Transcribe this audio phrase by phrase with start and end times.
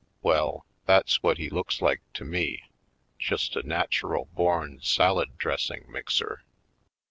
[0.23, 2.63] Well, that's what he looks like to me,
[3.19, 6.41] just a natural born salad dress ing mixer.